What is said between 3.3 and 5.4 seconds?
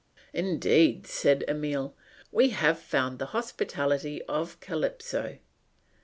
hospitality of Calypso."